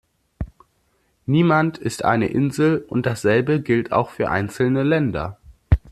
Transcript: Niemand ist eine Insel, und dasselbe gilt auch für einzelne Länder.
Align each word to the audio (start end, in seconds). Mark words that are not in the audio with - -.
Niemand 1.27 1.77
ist 1.77 2.03
eine 2.05 2.25
Insel, 2.29 2.83
und 2.89 3.05
dasselbe 3.05 3.61
gilt 3.61 3.91
auch 3.91 4.09
für 4.09 4.31
einzelne 4.31 4.81
Länder. 4.81 5.37